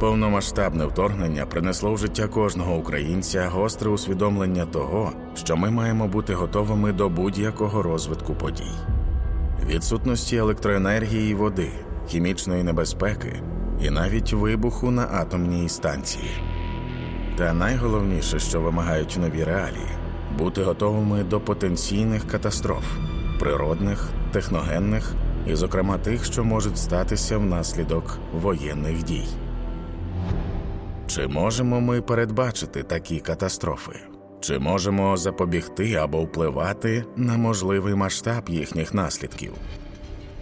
[0.00, 6.92] Повномасштабне вторгнення принесло в життя кожного українця гостре усвідомлення того, що ми маємо бути готовими
[6.92, 8.72] до будь-якого розвитку подій,
[9.66, 11.68] відсутності електроенергії і води,
[12.08, 13.42] хімічної небезпеки
[13.82, 16.30] і навіть вибуху на атомній станції.
[17.38, 19.90] Та найголовніше, що вимагають нові реалії,
[20.38, 22.84] бути готовими до потенційних катастроф,
[23.38, 25.14] природних, техногенних
[25.46, 29.26] і, зокрема, тих, що можуть статися внаслідок воєнних дій.
[31.16, 33.92] Чи можемо ми передбачити такі катастрофи?
[34.40, 39.52] Чи можемо запобігти або впливати на можливий масштаб їхніх наслідків?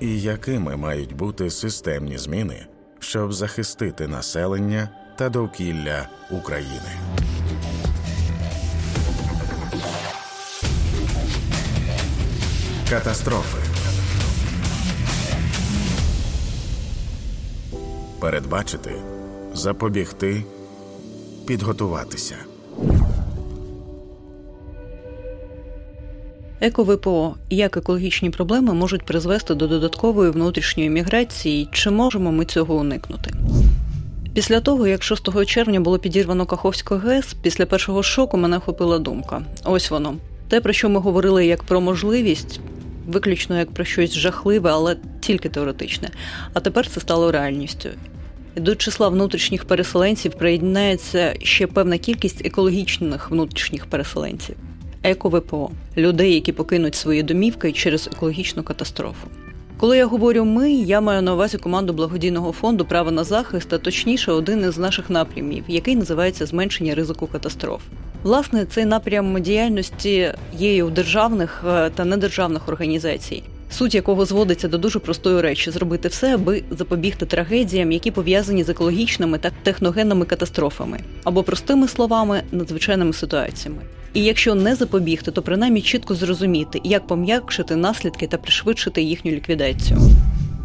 [0.01, 2.66] І якими мають бути системні зміни,
[2.98, 6.93] щоб захистити населення та довкілля України?
[12.91, 13.59] Катастрофи
[18.20, 18.93] передбачити,
[19.54, 20.45] запобігти,
[21.46, 22.37] підготуватися.
[26.60, 27.34] Еко-ВПО.
[27.50, 31.68] Як екологічні проблеми можуть призвести до додаткової внутрішньої міграції?
[31.72, 33.30] Чи можемо ми цього уникнути?
[34.34, 39.42] Після того, як 6 червня було підірвано Каховську ГЕС, після першого шоку мене хопила думка.
[39.65, 40.16] Ось воно.
[40.48, 42.60] Те, про що ми говорили як про можливість,
[43.06, 46.10] виключно як про щось жахливе, але тільки теоретичне.
[46.52, 47.88] А тепер це стало реальністю.
[48.57, 54.57] До числа внутрішніх переселенців приєднається ще певна кількість екологічних внутрішніх переселенців,
[55.02, 59.29] еко-ВПО людей, які покинуть свої домівки через екологічну катастрофу.
[59.77, 63.79] Коли я говорю ми, я маю на увазі команду благодійного фонду право на захист, а
[63.79, 67.81] точніше, один із наших напрямів, який називається зменшення ризику катастроф.
[68.22, 73.43] Власне, цей напрям діяльності є і у державних е, та недержавних організацій
[73.75, 78.69] суть якого зводиться до дуже простої речі зробити все, аби запобігти трагедіям, які пов'язані з
[78.69, 83.83] екологічними та техногенними катастрофами, або простими словами, надзвичайними ситуаціями.
[84.15, 89.99] І якщо не запобігти, то принаймні чітко зрозуміти, як пом'якшити наслідки та пришвидшити їхню ліквідацію.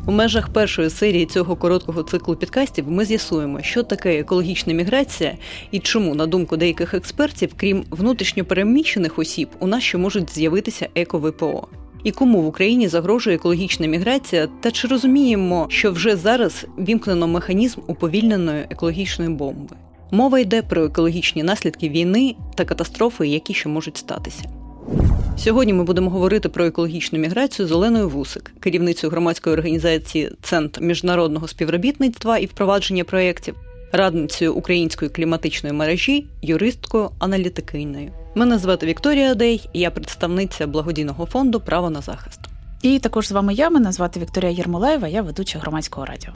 [0.06, 5.38] У межах першої серії цього короткого циклу підкастів ми з'ясуємо, що таке екологічна міграція
[5.72, 11.64] і чому, на думку деяких експертів, крім внутрішньопереміщених осіб, у нас ще можуть з'явитися еко-ВПО
[12.04, 17.80] і кому в Україні загрожує екологічна міграція, та чи розуміємо, що вже зараз вімкнено механізм
[17.88, 19.76] уповільненої екологічної бомби?
[20.12, 24.44] Мова йде про екологічні наслідки війни та катастрофи, які ще можуть статися.
[25.38, 31.48] Сьогодні ми будемо говорити про екологічну міграцію з Оленою Вусик, керівницею громадської організації Центр міжнародного
[31.48, 33.56] співробітництва і впровадження проєктів,
[33.92, 38.12] радницею української кліматичної мережі, юристкою аналітикиною.
[38.36, 42.40] Мене звати Вікторія Дей, я представниця благодійного фонду Право на захист.
[42.82, 46.32] І також з вами я мене звати Вікторія Єрмолаєва, я ведуча громадського радіо.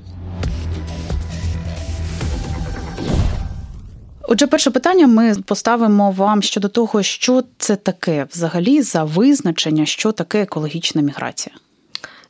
[4.28, 10.12] Отже, перше питання ми поставимо вам щодо того, що це таке взагалі за визначення, що
[10.12, 11.56] таке екологічна міграція.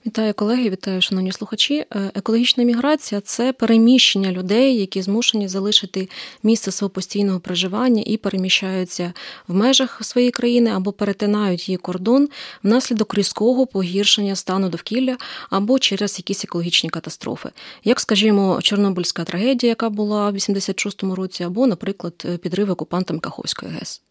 [0.06, 1.86] Вітаю колеги, вітаю, шановні слухачі.
[1.91, 6.09] Е, екологічна міграція це переміщення людей, які змушені залишити
[6.44, 9.14] місце свого постійного проживання і переміщаються
[9.47, 12.30] в межах своєї країни або перетинають її кордон
[12.64, 15.18] внаслідок різкого погіршення стану довкілля
[15.50, 17.50] або через якісь екологічні катастрофи,
[17.84, 24.02] як, скажімо, Чорнобильська трагедія, яка була в 86-му році, або, наприклад, підрив окупантам Каховської ГЕС.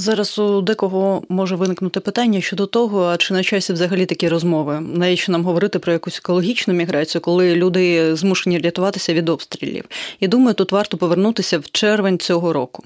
[0.00, 4.80] Зараз у декого може виникнути питання щодо того, а чи на часі взагалі такі розмови?
[4.80, 9.84] Навіщо нам говорити про якусь екологічну міграцію, коли люди змушені рятуватися від обстрілів?
[10.20, 12.84] І думаю, тут варто повернутися в червень цього року.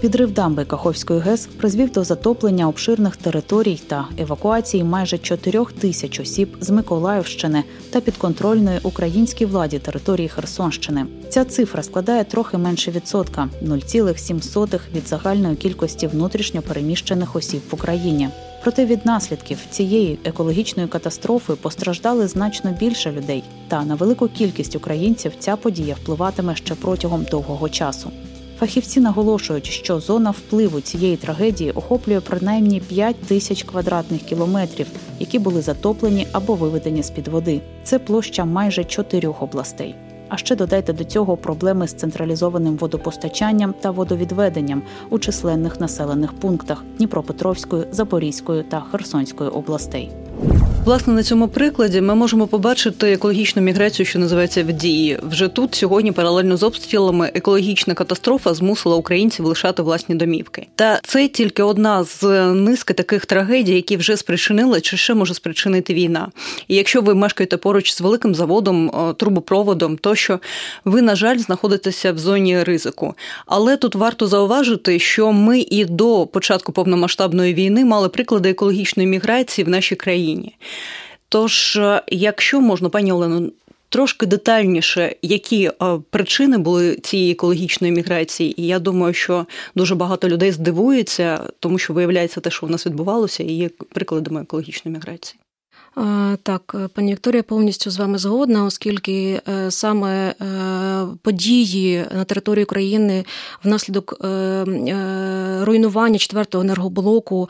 [0.00, 6.56] Підрив дамби Каховської ГЕС призвів до затоплення обширних територій та евакуації майже 4 тисяч осіб
[6.60, 11.06] з Миколаївщини та підконтрольної українській владі території Херсонщини.
[11.28, 18.28] Ця цифра складає трохи менше відсотка 0,7 від загальної кількості внутрішньо переміщених осіб в Україні.
[18.62, 23.44] Проте від наслідків цієї екологічної катастрофи постраждали значно більше людей.
[23.68, 28.10] Та на велику кількість українців ця подія впливатиме ще протягом довгого часу.
[28.58, 34.86] Фахівці наголошують, що зона впливу цієї трагедії охоплює принаймні 5 тисяч квадратних кілометрів,
[35.20, 37.60] які були затоплені або виведені з під води.
[37.84, 39.94] Це площа майже чотирьох областей.
[40.28, 46.84] А ще додайте до цього проблеми з централізованим водопостачанням та водовідведенням у численних населених пунктах
[46.96, 50.10] Дніпропетровської, Запорізької та Херсонської областей.
[50.88, 55.18] Власне, на цьому прикладі ми можемо побачити екологічну міграцію, що називається в дії.
[55.22, 60.66] Вже тут сьогодні, паралельно з обстрілами, екологічна катастрофа змусила українців лишати власні домівки.
[60.74, 62.24] Та це тільки одна з
[62.54, 66.28] низки таких трагедій, які вже спричинила чи ще може спричинити війна.
[66.68, 70.40] І якщо ви мешкаєте поруч з великим заводом, трубопроводом, тощо
[70.84, 73.14] ви, на жаль, знаходитеся в зоні ризику.
[73.46, 79.64] Але тут варто зауважити, що ми і до початку повномасштабної війни мали приклади екологічної міграції
[79.64, 80.27] в нашій країні.
[81.28, 83.50] Тож, е, якщо можна, пані Олено,
[83.88, 85.72] трошки детальніше, які е,
[86.10, 91.92] причини були цієї екологічної міграції, і я думаю, що дуже багато людей здивується, тому що
[91.92, 95.40] виявляється те, що в нас відбувалося, і є прикладами екологічної міграції.
[96.42, 100.34] Так, е, пані Вікторія, повністю з вами згодна, оскільки е, саме е,
[101.22, 103.24] події на території України
[103.64, 104.14] внаслідок
[105.60, 107.48] руйнування четвертого енергоблоку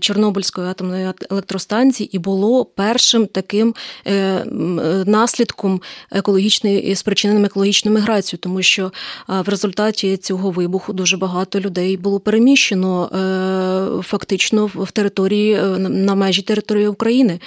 [0.00, 3.74] Чорнобильської атомної електростанції і було першим таким
[5.06, 5.80] наслідком
[6.12, 8.92] екологічної спричиненим екологічною міграцією, тому що
[9.28, 13.10] в результаті цього вибуху дуже багато людей було переміщено
[14.04, 17.40] фактично в території на межі території України.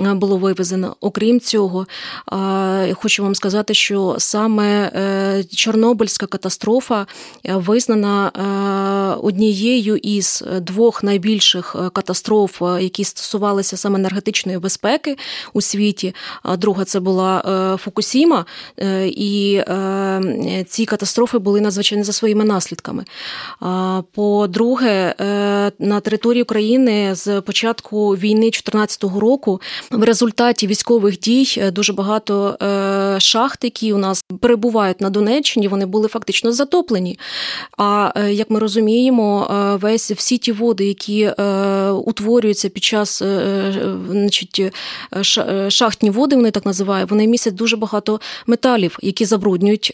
[0.00, 0.96] Е, було вивезено.
[1.00, 1.86] Окрім цього,
[2.32, 7.06] е, хочу вам сказати, що саме е, Чорнобильська катастрофа
[7.44, 8.32] визнана
[9.22, 15.16] однією із двох найбільших катастроф, які стосувалися саме енергетичної безпеки
[15.52, 16.14] у світі.
[16.58, 18.44] Друга це була Фукусіма,
[19.06, 19.60] і
[20.68, 23.04] ці катастрофи були надзвичайно за своїми наслідками.
[24.14, 25.14] По-друге,
[25.78, 29.60] на території України з початку війни 2014 року
[29.90, 35.68] в результаті військових дій е, дуже багато е, шахт, які у нас перебувають на Донеччині,
[35.68, 37.18] вони були фактично затоплені.
[37.76, 39.48] А е, як ми розуміємо,
[39.82, 41.30] весь всі ті води, які
[42.04, 43.22] утворюються під час
[44.10, 44.72] значить,
[45.68, 49.92] шахтні води, вони так називають, вони містять дуже багато металів, які забруднюють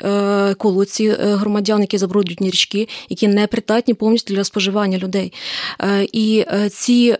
[0.58, 5.32] колодці громадян, які забруднюють річки, які не придатні повністю для споживання людей.
[6.12, 7.16] І ці,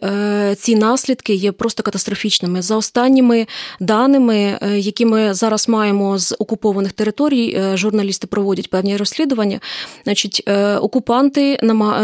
[0.58, 2.57] ці наслідки є просто катастрофічними.
[2.62, 3.46] За останніми
[3.80, 9.60] даними, е, які ми зараз маємо з окупованих територій, е, журналісти проводять певні розслідування.
[10.04, 11.58] Значить, е, окупанти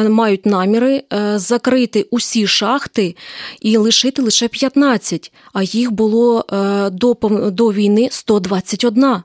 [0.09, 1.03] мають наміри
[1.35, 3.17] закрити усі шахти
[3.61, 6.45] і лишити лише 15, а їх було
[6.93, 7.17] до,
[7.51, 9.23] до війни 121.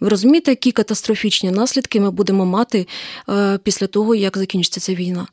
[0.00, 2.86] Ви розумієте, які катастрофічні наслідки ми будемо мати
[3.62, 5.26] після того, як закінчиться ця війна?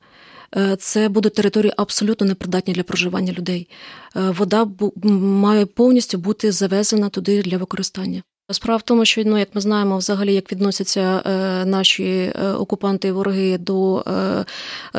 [0.55, 3.69] Е, це будуть території абсолютно непридатні для проживання людей.
[4.15, 4.67] Е, вода
[5.03, 8.23] має повністю бути завезена туди для використання.
[8.51, 13.07] Справа в тому, що ну, як ми знаємо, взагалі як відносяться е, наші е, окупанти
[13.07, 14.45] і вороги до е,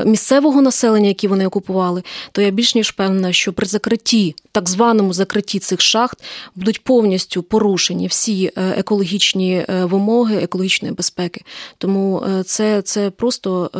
[0.04, 2.02] місцевого населення, які вони окупували,
[2.32, 6.22] то я більш ніж певна, що при закритті, так званому закритті цих шахт,
[6.54, 11.44] будуть повністю порушені всі екологічні вимоги екологічної безпеки.
[11.78, 13.70] Тому це це просто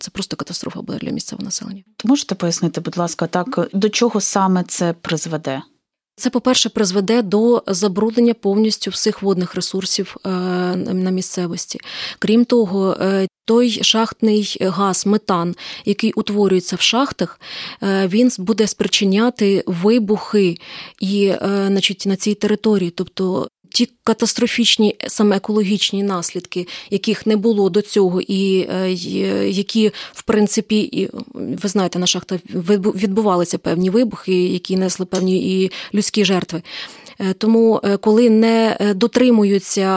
[0.00, 1.82] це просто катастрофа буде для місцевого населення.
[2.04, 5.62] Можете пояснити, будь ласка, так до чого саме це призведе?
[6.20, 10.30] Це, по-перше, призведе до забруднення повністю всіх водних ресурсів е,
[10.76, 11.80] на місцевості.
[12.18, 17.40] Крім того, е, той шахтний газ, метан, який утворюється в шахтах,
[17.82, 20.56] е, він буде спричиняти вибухи
[21.00, 21.32] і,
[21.66, 22.90] значить, на цій території.
[22.90, 28.92] Тобто ті катастрофічні саме екологічні наслідки, яких не було до цього, і е,
[29.48, 32.40] які, в принципі, ви знаєте, на шахтах
[32.94, 36.62] відбувалися певні вибухи, які несли певні і людські жертви.
[37.18, 39.90] Е, тому, е, коли не дотримуються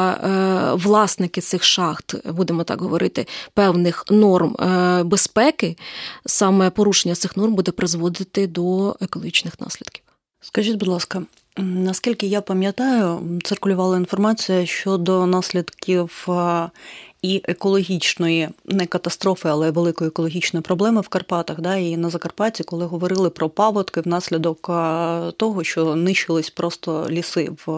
[0.74, 4.56] власники цих шахт, будемо так говорити, певних норм
[5.10, 5.78] безпеки,
[6.26, 10.04] саме порушення цих норм буде призводити до екологічних наслідків.
[10.42, 11.24] Скажіть, будь ласка,
[11.58, 16.28] Наскільки я пам'ятаю, циркулювала інформація щодо наслідків
[17.22, 22.86] і екологічної не катастрофи, але великої екологічної проблеми в Карпатах, да, і на Закарпатті, коли
[22.86, 24.62] говорили про паводки внаслідок
[25.38, 27.72] того, що нищились просто ліси в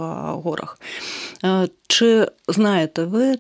[0.44, 0.80] горах.
[1.44, 3.38] Е, чи знаєте ви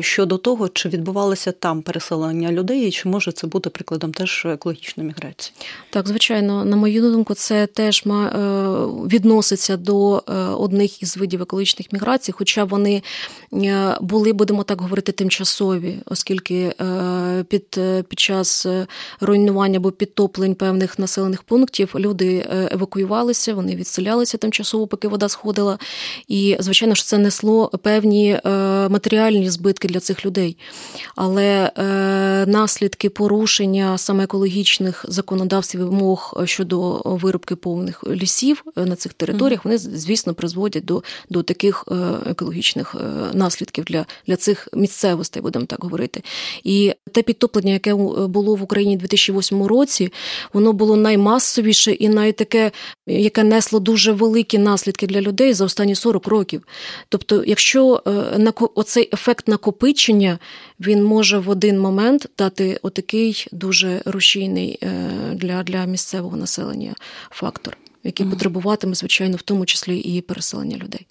[0.00, 5.06] щодо того, чи відбувалося там переселення людей, і чи може це бути прикладом теж екологічної
[5.06, 5.54] міграції?
[5.90, 8.30] Так, звичайно, на мою думку, це теж е,
[9.06, 13.02] відноситься до е, одних із видів екологічних міграцій, хоча вони
[13.52, 16.72] е, були, будемо так говорити, тимчасові, оскільки
[17.48, 18.66] під під час
[19.20, 25.78] руйнування або підтоплень певних населених пунктів люди евакуювалися, вони відселялися тимчасово, поки вода сходила.
[26.28, 28.40] І, звичайно ж, це несло певні
[28.90, 30.56] матеріальні збитки збитки для цих людей.
[31.16, 39.12] Але е, наслідки порушення саме екологічних законодавств і вимог щодо виробки повних лісів на цих
[39.12, 41.84] територіях, вони, звісно, призводять до до таких
[42.30, 42.94] екологічних
[43.32, 46.22] наслідків для, для цих місцевостей, будемо так говорити.
[46.64, 50.12] І те підтоплення, яке було в Україні у 2008 році,
[50.52, 52.70] воно було наймасовіше і найтаке,
[53.06, 56.62] яке несло дуже великі наслідки для людей за останні 40 років.
[57.08, 60.38] Тобто, якщо е, оцей ефект накопичення
[60.80, 66.94] він може в один момент дати отакий дуже рушійний е, для, для місцевого населення
[67.30, 71.06] фактор, який потребуватиме, звичайно, в тому числі і переселення людей.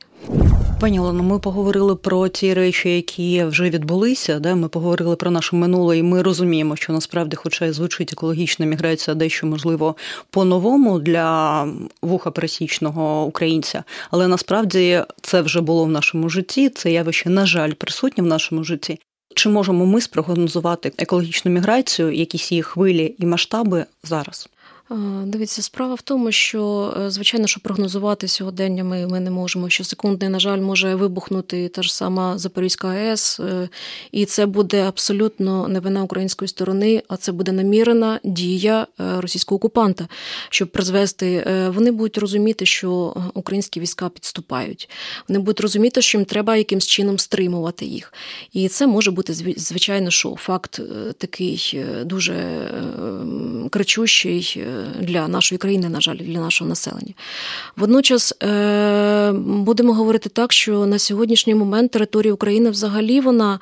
[0.80, 4.40] Пані Олено, ми поговорили про ті речі, які вже відбулися.
[4.40, 4.56] Да?
[4.56, 9.16] Ми поговорили про наше минуле, і ми розуміємо, що насправді, хоча й звучить екологічна міграція,
[9.16, 9.96] дещо можливо
[10.30, 11.68] по-новому для
[12.02, 16.70] вуха пересічного українця, але насправді це вже було в нашому житті.
[16.70, 19.00] Це явище, на жаль, присутнє в нашому житті.
[19.36, 24.50] Чи можемо ми спрогнозувати екологічну міграцію, якісь її хвилі і масштаби зараз?
[25.24, 29.70] Дивіться, справа в тому, що е, звичайно, що прогнозувати сьогодення ми ми не можемо.
[29.70, 33.70] Що секундний, на жаль, може вибухнути та ж сама Запорізька АЕС, е,
[34.12, 39.58] і це буде абсолютно не вина української сторони, а це буде намірена дія е, російського
[39.58, 40.08] окупанта,
[40.50, 41.48] щоб призвести.
[41.76, 44.90] Вони будуть розуміти, що українські війська підступають.
[45.30, 48.14] Вони будуть розуміти, що їм треба якимсь чином стримувати їх.
[48.54, 50.82] І це може бути звичайно, що факт
[51.18, 52.36] такий дуже
[53.70, 54.66] кричущий
[55.00, 57.14] для нашої країни, на жаль, для нашого населення.
[57.78, 63.60] Водночас е, будемо говорити так, що на сьогоднішній момент територія України взагалі вона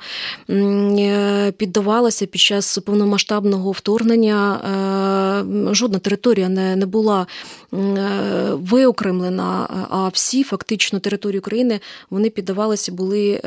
[0.50, 4.60] е, піддавалася під час повномасштабного вторгнення.
[5.40, 7.26] Е, жодна територія не, не була
[8.52, 13.40] виокремлена, а всі фактично території України вони піддавалися, були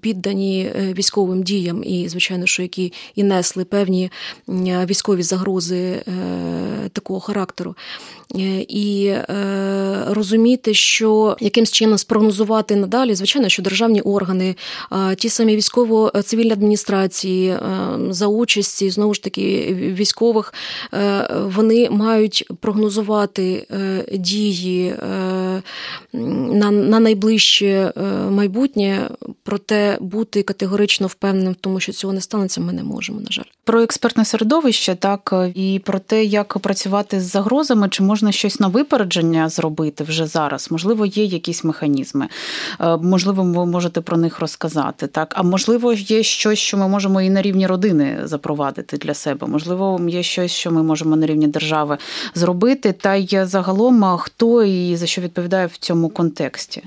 [0.00, 4.10] піддані військовим діям, і звичайно, що які і несли певні
[4.48, 6.02] військові загрози
[6.92, 7.74] такого характеру.
[8.36, 14.56] Е, і е, розуміти, що якимсь чином спрогнозувати надалі, звичайно, що державні органи,
[15.16, 17.56] ті самі військово-цивільні адміністрації
[18.10, 20.54] за участі знову ж таки військових,
[20.94, 23.66] е, вони мають прогнозувати
[24.12, 24.94] дії
[26.12, 27.92] на на найближче
[28.30, 29.10] майбутнє,
[29.48, 33.20] проте бути категорично впевненим в тому, що цього не станеться, ми не можемо.
[33.20, 38.32] На жаль, про експертне середовище, так і про те, як працювати з загрозами, чи можна
[38.32, 40.70] щось на випередження зробити вже зараз?
[40.70, 42.28] Можливо, є якісь механізми,
[42.80, 45.06] е, можливо, ви можете про них розказати.
[45.06, 49.46] Так, а можливо, є щось, що ми можемо і на рівні родини запровадити для себе.
[49.46, 51.98] Можливо, є щось, що ми можемо на рівні держави
[52.34, 52.92] зробити.
[52.92, 56.82] Та й загалом хто і за що відповідає в цьому контексті.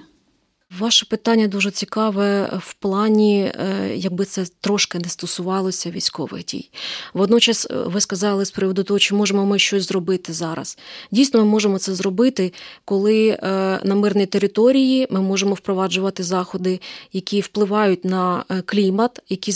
[0.79, 6.69] Ваше питання дуже цікаве в плані, е, якби це трошки не стосувалося військових дій.
[7.13, 10.77] Водночас, е, ви сказали з приводу того, чи можемо ми щось зробити зараз.
[11.11, 12.53] Дійсно, ми можемо це зробити,
[12.85, 13.37] коли е,
[13.83, 16.79] на мирній території ми можемо впроваджувати заходи,
[17.13, 19.53] які впливають на клімат, які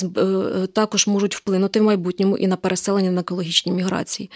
[0.74, 4.30] також можуть вплинути в майбутньому і на переселення на екологічні міграції.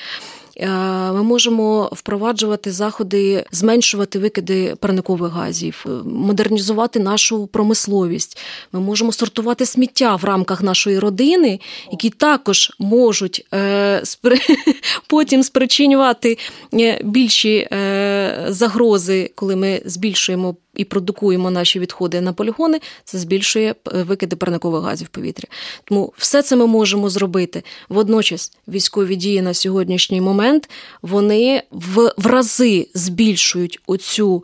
[0.60, 0.68] Е,
[1.12, 8.38] ми можемо впроваджувати заходи, зменшувати викиди парникових газів, е, модернізувати нашу промисловість.
[8.72, 11.60] Ми можемо сортувати сміття в рамках нашої родини,
[11.92, 14.04] які також можуть е,
[15.08, 16.38] потім спричинювати
[17.04, 17.68] більші
[18.48, 24.84] загрози, коли ми збільшуємо і продукуємо наші відходи на полігони, це збільшує е, викиди парникових
[24.84, 25.48] газів в повітря.
[25.84, 27.64] Тому все це ми можемо зробити.
[27.90, 30.70] Водночас військові дії на сьогоднішній момент
[31.02, 34.44] вони в, в рази збільшують оцю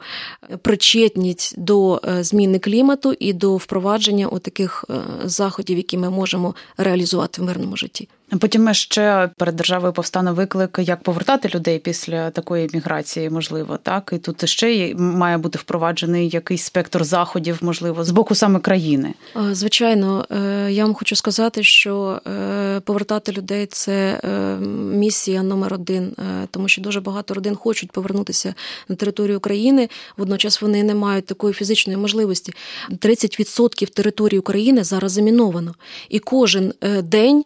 [0.51, 4.85] е, причетність до е, зміни клімату і до впровадження таких
[5.23, 8.07] заходів, які ми можемо реалізувати в мирному житті.
[8.39, 14.17] Потім ще перед державою повстане виклик, як повертати людей після такої міграції, можливо, так і
[14.17, 19.13] тут ще має бути впроваджений якийсь спектр заходів, можливо, з боку саме країни.
[19.51, 24.55] Звичайно, е, я вам хочу сказати, що е, повертати людей це е,
[24.95, 26.15] місія номер один,
[26.51, 28.53] тому що дуже багато родин хочуть повернутися
[28.89, 29.89] на територію України.
[30.17, 32.53] Водночас вони не мають такої фізичної можливості.
[32.91, 35.75] 30% території України зараз заміновано,
[36.09, 37.43] і кожен день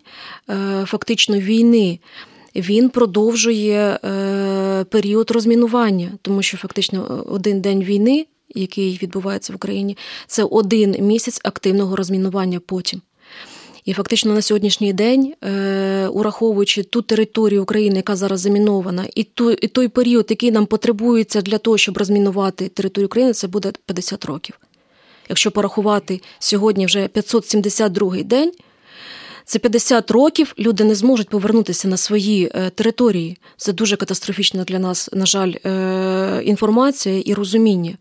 [0.86, 2.00] фактично війни.
[2.56, 9.98] Він продовжує е, період розмінування, тому що фактично один день війни, який відбувається в Україні,
[10.28, 13.02] це один місяць активного розмінування потім.
[13.86, 19.58] І фактично на сьогоднішній день, е, ураховуючи ту територію України, яка зараз замінована, і той,
[19.62, 24.26] і той період, який нам потребується для того, щоб розмінувати територію України, це буде 50
[24.26, 24.60] років.
[25.30, 28.52] якщо порахувати сьогодні вже 572 день.
[29.50, 33.38] Це 50 років люди не зможуть повернутися на свої е, території.
[33.58, 37.98] Це дуже катастрофічна для нас, на жаль, е, інформація і розуміння.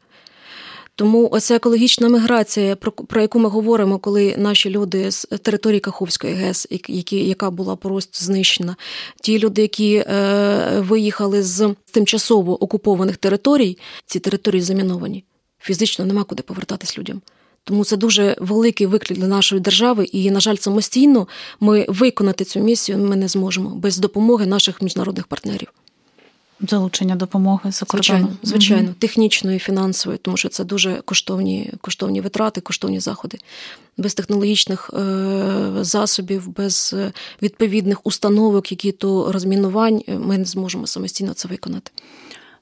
[0.95, 6.67] Тому оця екологічна міграція, про, яку ми говоримо, коли наші люди з території Каховської ГЕС,
[6.71, 8.77] які, яка була просто знищена,
[9.21, 15.25] ті люди, які е, виїхали з тимчасово окупованих територій, ці території заміновані.
[15.59, 17.23] Фізично нема куди повертатись людям.
[17.69, 21.29] Тому це дуже великий виклик для нашої держави, і, на жаль, самостійно
[21.61, 25.69] ми виконати цю місію ми не зможемо без допомоги наших міжнародних партнерів.
[26.69, 28.01] Залучення допомоги за кордоном.
[28.03, 33.39] Звичайно, звичайно, технічної, фінансової, тому що це дуже коштовні коштовні витрати, коштовні заходи.
[33.97, 40.87] Без технологічних е, засобів, без е, відповідних установок, які то розмінувань, е, ми не зможемо
[40.87, 41.91] самостійно це виконати.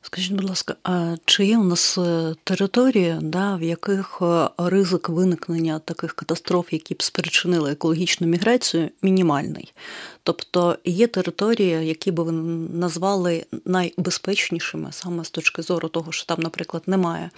[0.07, 5.09] Скажіть, будь ласка, а чи є у нас е, території, да, в яких е, ризик
[5.09, 9.73] виникнення таких катастроф, які б спричинили екологічну міграцію, мінімальний?
[10.23, 16.41] Тобто є території, які би ви назвали найбезпечнішими саме з точки зору того, що там,
[16.41, 17.31] наприклад, немає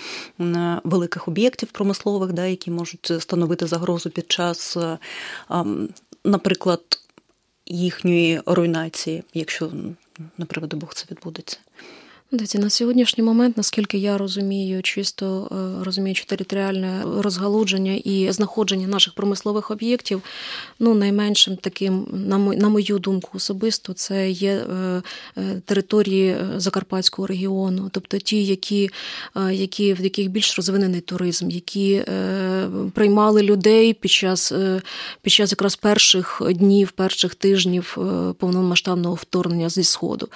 [0.85, 4.99] великих об'єктів промислових, да, які можуть становити загрозу під час, е,
[6.25, 6.83] наприклад,
[7.67, 9.71] їхньої руйнації, якщо
[10.39, 11.59] не приведу Бог це відбудеться.
[12.33, 19.15] Дивіться, на сьогоднішній момент, наскільки я розумію, чисто е, розуміючи територіальне розгалудження і знаходження наших
[19.15, 20.23] промислових об'єктів,
[20.79, 22.07] ну найменшим таким,
[22.57, 25.03] на мою думку, особисто, це є е,
[25.39, 28.91] е, території Закарпатського регіону, тобто ті, які,
[29.51, 32.03] які в яких більш розвинений туризм, які
[32.95, 34.53] приймали людей під час
[35.23, 37.99] під час якраз перших днів, перших тижнів
[38.39, 40.29] повномасштабного вторгнення зі сходу.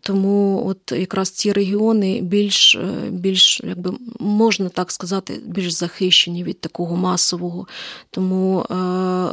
[0.00, 6.60] Тому от якраз ці регіони більш е, більш якби можна так сказати, більш захищені від
[6.60, 7.66] такого масового.
[8.10, 8.74] Тому е,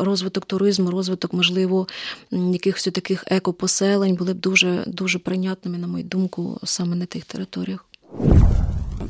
[0.03, 1.87] розвиток туризму, розвиток, можливо,
[2.31, 7.85] якихось таких екопоселень були б дуже дуже прийнятними, на мою думку, саме на тих територіях.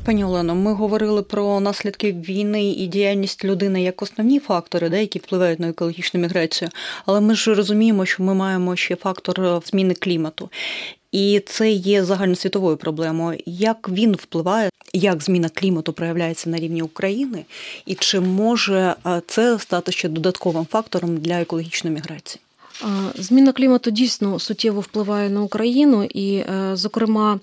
[0.04, 5.18] Пані Олено, ми говорили про наслідки війни і діяльність людини як основні фактори, де, які
[5.18, 6.70] впливають на екологічну міграцію.
[7.06, 10.50] Але ми ж розуміємо, що ми маємо ще фактор зміни клімату.
[11.12, 13.38] І це є загальносвітовою проблемою.
[13.46, 17.44] Як він впливає, як зміна клімату проявляється на рівні України,
[17.86, 18.94] і чи може
[19.26, 22.40] це стати ще додатковим фактором для екологічної міграції?
[23.14, 27.40] Зміна клімату дійсно суттєво впливає на Україну, і, е, зокрема,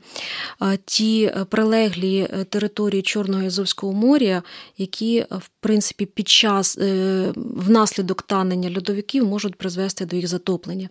[0.86, 4.44] ті прилеглі е, території Чорного і Азовського моря,
[4.78, 10.90] які в принципі під час е, внаслідок танення льодовиків можуть призвести до їх затоплення.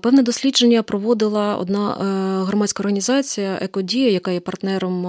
[0.00, 1.90] Певне дослідження проводила одна
[2.48, 5.02] громадська організація Екодія, яка є партнером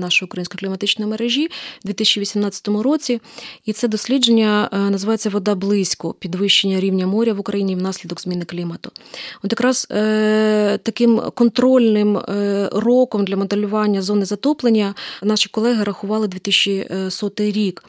[0.00, 1.46] нашої української кліматичної мережі
[1.84, 3.20] у 2018 році.
[3.64, 8.90] І це дослідження називається Вода близько підвищення рівня моря в Україні внаслідок внаслідок зміни клімату.
[9.42, 17.44] От якраз е, таким контрольним е, роком для моделювання зони затоплення наші колеги рахували 2100
[17.44, 17.84] рік.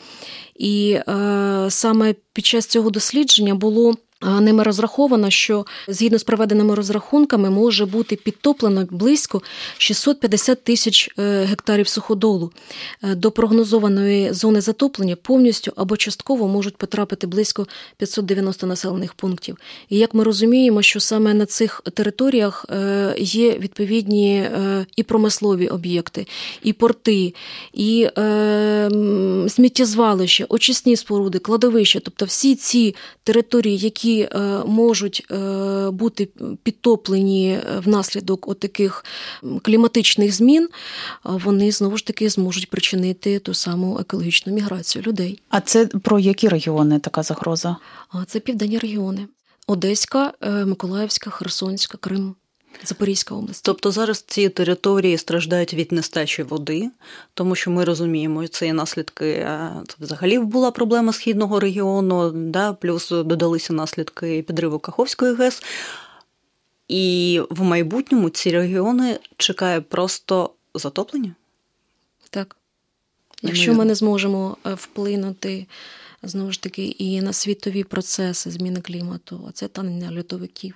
[0.56, 7.50] І е, саме під час цього дослідження було Ними розраховано, що згідно з проведеними розрахунками
[7.50, 9.42] може бути підтоплено близько
[9.78, 12.52] 650 тисяч е, гектарів суходолу.
[13.04, 19.58] Е, до прогнозованої зони затоплення повністю або частково можуть потрапити близько 590 населених пунктів.
[19.90, 24.50] І як ми розуміємо, що саме на цих територіях е, є відповідні
[24.96, 26.28] і промислові об'єкти,
[26.64, 27.34] і порти,
[27.74, 28.08] і
[29.50, 36.30] сміттєзвалища, очисні споруди, кладовища, тобто всі ці території, які які е, можуть е, бути
[36.64, 39.06] підтоплені внаслідок отаких
[39.62, 40.70] кліматичних змін,
[41.24, 45.42] вони знову ж таки зможуть причинити ту саму екологічну міграцію людей.
[45.50, 47.78] А це про які регіони така загроза?
[48.28, 49.28] Це південні регіони:
[49.68, 52.36] Одеська, е, Миколаївська, Херсонська, Крим.
[52.84, 53.66] Запорізька область.
[53.66, 56.90] Тобто зараз ці території страждають від нестачі води,
[57.34, 59.34] тому що ми розуміємо, це є наслідки.
[59.88, 65.64] Це взагалі була проблема східного регіону, да, плюс додалися наслідки підриву Каховської ГЕС.
[66.88, 71.36] І в майбутньому ці регіони чекає просто затоплення?
[72.30, 72.56] Так.
[73.42, 75.68] Якщо ми не зможемо е, вплинути
[76.24, 80.76] знову ж таки і на світові процеси зміни клімату, а це танення льодовиків.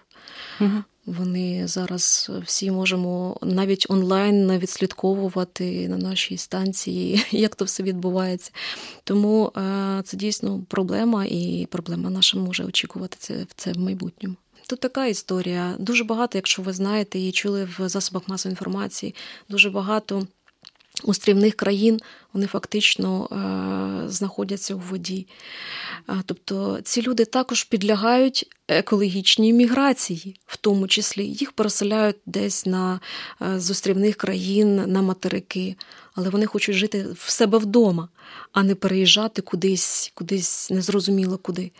[0.59, 0.83] Угу.
[1.05, 8.51] Вони зараз всі можемо навіть онлайн відслідковувати на нашій станції, як то все відбувається.
[9.03, 14.35] Тому е, це дійсно проблема, і проблема наша може очікувати це це в майбутньому.
[14.67, 15.75] Тут така історія.
[15.79, 19.15] Дуже багато, якщо ви знаєте і чули в засобах масової інформації,
[19.49, 20.27] дуже багато
[21.03, 21.99] острівних країн
[22.33, 25.27] вони фактично е, знаходяться у воді.
[26.25, 32.99] Тобто ці люди також підлягають екологічній міграції, в тому числі їх переселяють десь на
[33.41, 35.75] е, з острівних країн на материки,
[36.13, 38.09] але вони хочуть жити в себе вдома,
[38.51, 41.71] а не переїжджати кудись, кудись незрозуміло куди.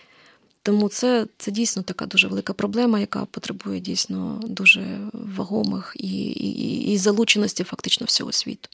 [0.63, 6.93] Тому це це дійсно така дуже велика проблема, яка потребує дійсно дуже вагомих і, і,
[6.93, 8.69] і залученості фактично всього світу.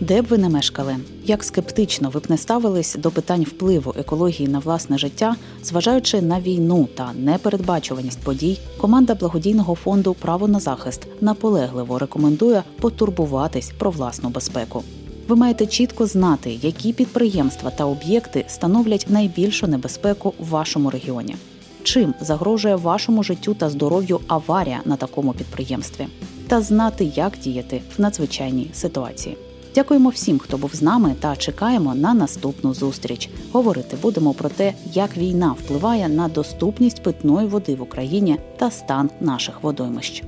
[0.00, 4.48] Де б ви не мешкали, як скептично ви б не ставились до питань впливу екології
[4.48, 11.06] на власне життя, зважаючи на війну та непередбачуваність подій, команда благодійного фонду Право на захист
[11.20, 14.82] наполегливо рекомендує потурбуватись про власну безпеку.
[15.28, 21.36] Ви маєте чітко знати, які підприємства та об'єкти становлять найбільшу небезпеку в вашому регіоні.
[21.82, 26.06] Чим загрожує вашому життю та здоров'ю аварія на такому підприємстві,
[26.52, 29.36] та знати, як діяти в надзвичайній ситуації.
[29.74, 33.30] Дякуємо всім, хто був з нами, та чекаємо на наступну зустріч.
[33.52, 39.10] Говорити будемо про те, як війна впливає на доступність питної води в Україні та стан
[39.20, 40.22] наших водоймищ.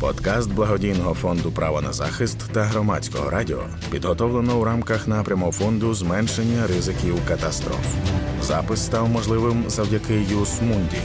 [0.00, 6.66] Подкаст благодійного фонду Право на захист та громадського радіо підготовлено у рамках напряму фонду зменшення
[6.66, 7.94] ризиків катастроф.
[8.42, 10.98] Запис став можливим завдяки Юс Мунді.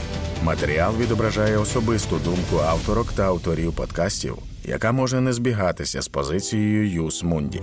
[0.44, 7.22] Матеріал відображає особисту думку авторок та авторів подкастів, яка може не збігатися з позицією Юс
[7.22, 7.62] Мунді.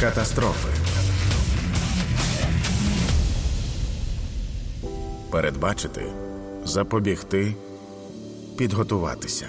[0.00, 0.68] Катастрофи
[5.30, 6.02] передбачити,
[6.64, 7.54] запобігти,
[8.56, 9.46] підготуватися.